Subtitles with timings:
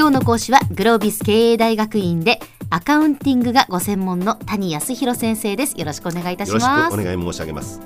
[0.00, 2.40] 今日の講師はグロービス経営大学院で
[2.70, 5.78] アカウンティングがご専門の谷康弘先生です。
[5.78, 6.64] よろしくお願いいたします。
[6.64, 7.82] よろしくお願い申し上げます。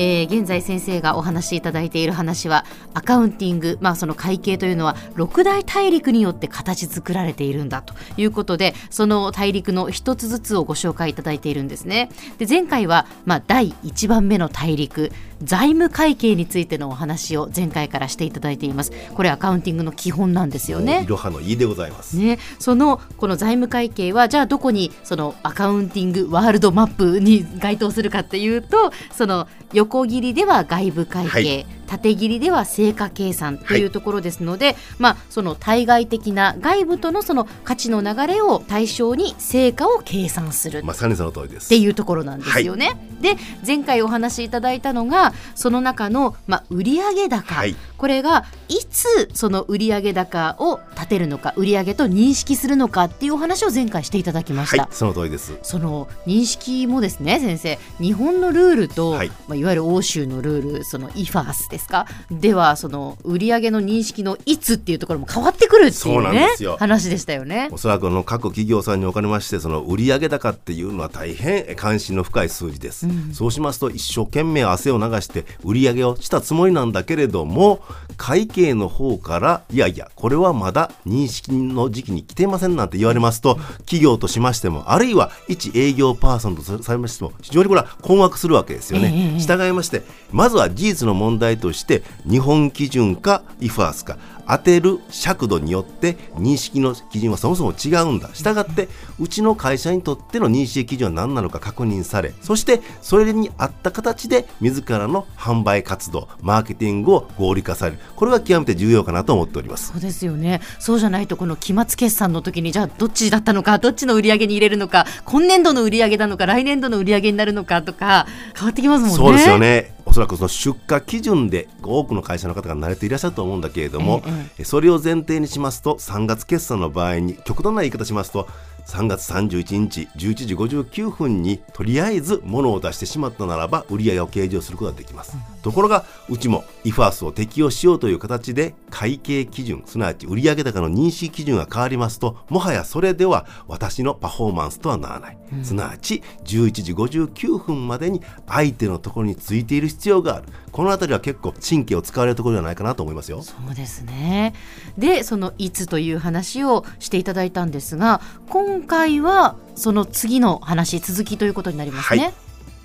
[0.00, 2.64] えー、現在先生がお話しいただいている話は
[2.94, 12.08] アカウンティング、まあ、その会計というのは六大大陸によって形作られているんだということでその大陸の一つずつをご紹介いただいているんですね。
[12.38, 15.12] で前回は、まあ、第1番目の大陸
[15.42, 18.92] 財務会計についてのお話を前回からしていただいています。
[19.14, 21.02] これアカウンティングの基本なんですよね。
[21.04, 29.48] いろはのいいでございます、ね、そのこの財務会計はじゃあどこにそのアカウンティングワールドマップに該当するかっていうとその
[29.90, 31.66] 横切りでは外部会計、はい。
[31.90, 41.66] 縦切りでは成果計算というところですので、はい、まあ、その対外的な外部とのその価値の流れを対象に成果を計算するまさにその通りです。
[41.66, 42.86] っていうところなんですよね。
[42.86, 54.88] はい、で前回お話しいただいたのがその中の、まあ、売上高、はい、これがいつその売上高を立てるのか売上と認識するのかっていうお話を前回していただきました。
[54.92, 55.58] その通りです。
[55.62, 59.28] その認識もですね先生日本のルールと、はい。
[59.48, 62.06] まあ、いわゆる欧州のルールそのイファースですですか？
[62.30, 67.70] ではその売上の認識のいつっていうところも変わってくるっていうね話でしたよね。
[67.72, 77.80] おそらくの各企業さんにおかれましてその売上高っていうのは大変関心の深い数字です、うん、そうしますと一生懸命汗を流して売上をしたつもりなんだけれども
[78.18, 94.18] 会計の方からいやいやこれはまだ認識の時期に来ていませんなんて言われますと企業としましてもあるいは一営業パーソンとされましても非常にこれは困惑するわけですよね、えー、従いましてまずは事実の問題ととして日本基準か IFAS か
[94.48, 98.30] 当てる尺度によって認識の基準はそもそも違うんだ。
[98.34, 98.88] したがって
[99.18, 107.98] うちの会社にとっての認識基準は何なのか確認され、そしてそれに合った形で自らの販売活動、マーケティングを合理化される。
[108.16, 109.92] これが極めて重要かなと思っております。
[109.92, 110.60] そうですよね。
[110.78, 119.16] そうじゃないとこの期末決算の時にじゃあどっちだったのか、どっちの売り上げに入れるのか、今年度の売り上げなのか、来年度の売り上げになるのかとか変わってきますもんね。
[119.16, 119.94] そうですよね。
[120.10, 128.48] おそらくその出荷基準で多くの会社の方が慣れていらっしゃると思うんだけれども、ええ、それを前提にしますと3月決算の場合に極端な言い方しますと
[128.86, 150.46] 3月31日11時59分にとりあえず物を出してしまったならば売上を計上することができます、うん、ところがうちも IFAS を適用しようという形で会計基準すなわち売上高の認識基準が変わりますともはやそれでは私のパフォーマンスとはならない、うん、すなわち11時59分までに相手のところについている必要がある。
[150.72, 153.42] この辺りは結構神経を使われるところではないかなと思いますよ。
[153.42, 154.54] そうですね。
[154.96, 162.24] でそのいつという話をしていただいたんですが今回はその次の話続きということになりますね。
[162.24, 162.34] はい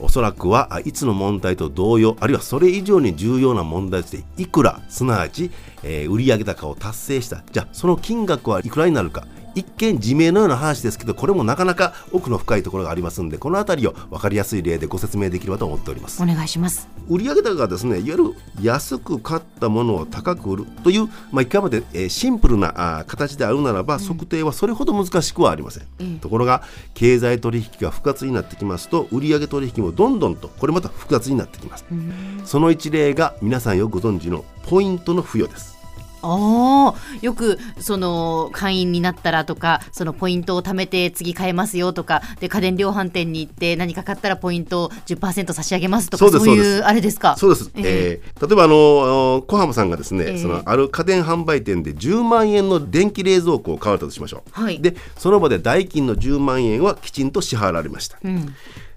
[0.00, 5.50] おそらくはいつの問題と同様あるいはそれ以上に重要な問題としていくらすなわち、
[5.82, 7.42] えー、売上高を達成した。
[7.52, 9.26] じゃあその金額はいくらになるか。
[9.54, 16.22] 一見自明のような話ですけどこれもなかなか奥の深いところがありますんでこの辺りを分かりやすい例でご説明できればと思っております。
[16.22, 16.88] お願いします。
[17.08, 26.62] 売上高がですねいわゆる安く買ったものを高く売るという、まあ、いかまで、えー、シンプルなあ形であるならば、測定はそれほど難しくはありません、うん、ところが
[26.94, 35.79] 経済取引が複雑になってきますと売上取引もどんどんとこれまた複雑になってきます、うん、その一例が皆さんよくご存知のポイントの付与です
[36.22, 47.36] あよくその会員になったらとかそのポイントを貯めて次買えますよとかで家電量販店に行って何か買ったらポイントを10%差し上げますとかそういうあれですか？
[47.36, 58.54] そうです、えー、えー、例えばあの小浜さんがですね、えー、そのある家電販売店で10万円の電気冷蔵庫を買われたとしましょう、はい、でその場で代金の10万円はきちんと支払われました、うん。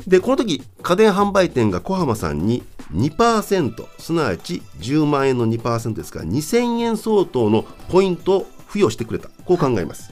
[0.07, 2.63] でこの時家電販売店が小浜さんに
[2.94, 9.30] 2%すなわち10万円の2%ですから2000円相当のポイントを付与してくれた。
[9.46, 10.12] こう考えます。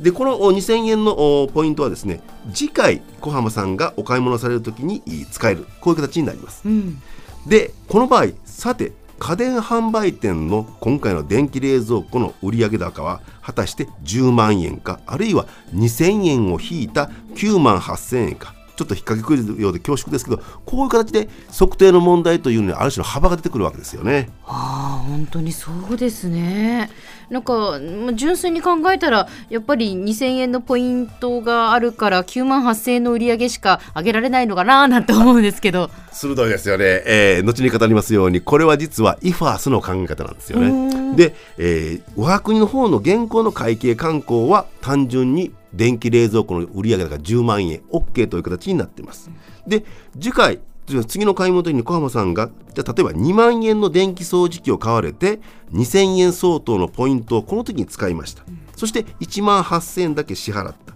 [0.00, 2.20] でこの2000円のポイントはですね
[2.52, 5.66] 次回小浜さんがお買い物される時に使える。
[5.80, 6.62] こういう形になります。
[6.64, 7.00] うん、
[7.46, 24.30] でこの場合さて家電販売店の今回の電気冷蔵庫の売上高は果たして10万円かあるいは2000円を引いた9万8000円かちょっと引っ掛けクイズようで恐縮ですけどこういう形で測定の問題というのにある種の幅が出てくるわけですよね。
[24.46, 26.90] ああ本当にそうですね。
[27.32, 27.80] なんか
[28.14, 47.80] 純粋に考えたらやっぱり2000円のポイントがあるから9万8000円の売り上げしか上げられないのかななんて思うんですけど鋭いですよね、えー、後に語りますようにこれは実は IFAS の考え方なんですよねで、えー、我が国の方の現行の会計慣行は単純に電気冷蔵庫の売上高10万円。
[47.92, 49.30] OK という形になっています。
[49.66, 49.84] で
[50.14, 50.60] 次回
[51.06, 55.40] 次の買い物時に小浜さんがじゃ例えば2万円の電気掃除機を買われて
[55.72, 58.42] 2000円相当のポイントをこの時に使いました、
[58.76, 60.92] そして1万8000円だけ支払った。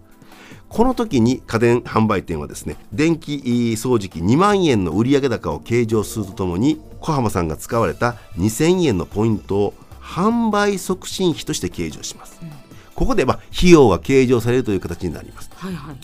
[0.69, 3.35] この時に家電販売店はですね電気
[3.75, 12.51] 掃除機2万円の売上高を計上するとともに小浜さんが使われた2000円のポイントを販売促進費として計上します、うん、
[12.97, 15.97] ここでまあ費用が計上されるという形になります、はいはい。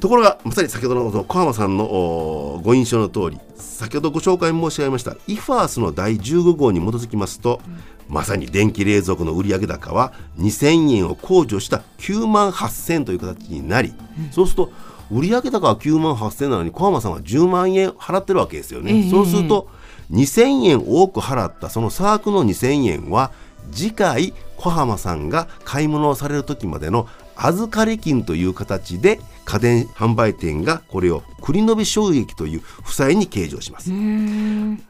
[0.00, 7.60] ところがまさに先ほどの小浜さんのご印象の通り先ほどご紹介申し上げましたイファースの第15号に基づきますと、
[8.08, 14.72] うん、まさに電気冷蔵庫の売上高は2000円を控除した9万8000という形になり、うん、そうすると
[15.10, 18.90] 売上高は9万8000なのに小浜さんは10万円払ってるわけですよね。
[18.90, 19.68] えー、そうすると
[20.10, 23.32] 2000円多く払ったそのサークの2000円は
[23.70, 33.90] 次回小浜さんが買い物をされる時までの預かり金という形で家電販売店がこれを繰り延べ収益という負債に計上します。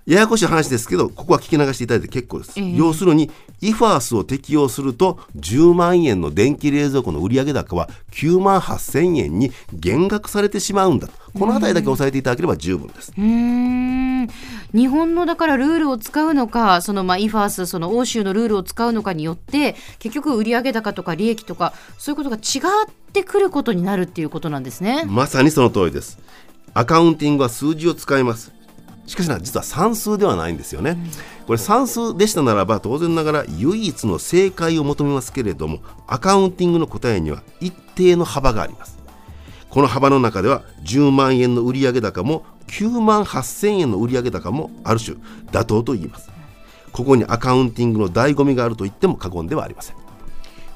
[0.07, 3.31] ややこしい話ですけどここは聞き流していただいて結構です、えー、要するに
[3.61, 11.25] イファースを適用すると10万円の電気冷蔵庫の売上高は9万8000円に減額されてしまうんだと。
[11.35, 13.13] この辺りだけ押さえていただければ十分です。
[13.17, 25.05] 日本のだからルールを使うのかそのまあイファースその欧州のルールを使うのかによって結局売上高とか利益とかそういうことが違ってくることになるっていうことなんですね。
[25.07, 26.19] まさにその通りです。
[26.73, 28.53] アカウンティングは数字を使います。
[29.07, 30.97] しかしな実は算数ではないんですよね、
[31.47, 38.99] これ算数でしたならば当然ながら唯一の正解を求めますけれどもアカウンティングの答えには一定の幅があります。
[39.69, 45.19] この幅の中では10万円の売上高も9万8000円の売上高もある種
[45.53, 46.31] 妥当と言います。
[46.93, 49.97] ここにアカウンティングの醍醐味があると言っても過言ではありません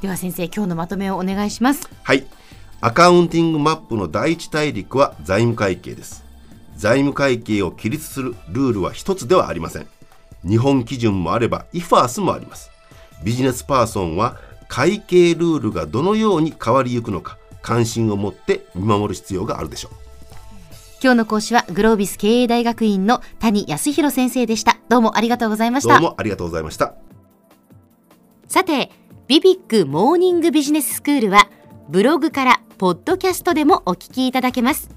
[0.00, 1.89] では先生今日のまとめをお願いします。
[2.03, 2.25] はい。
[2.81, 6.25] アカウンティングマップの第一大陸は財務会計です。
[6.77, 9.89] 財務会計を規律するルールは一つではありません。
[10.47, 12.71] 日本基準もあれば IFAS もあります。
[13.25, 14.37] ビジネスパーソンは
[14.69, 19.97] 会計ルールがどのように変わりゆくのか関心を持って見守る必要があるでしょう。
[21.03, 24.79] 今日の講師はグロービス経営大学院の谷康弘先生でした。
[24.89, 25.94] どうもありがとうございました。
[25.94, 26.94] どうもありがとうございました。
[28.47, 28.91] さて
[29.29, 31.51] ビビックモーニングビジネススクールは
[31.91, 34.89] ブログからポッドキャストでもお聞きいただけます。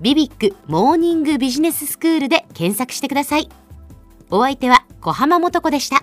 [0.00, 3.50] ビビックモーニングビジネススクールで検索してください。
[4.30, 6.02] お相手は小浜もとこでした。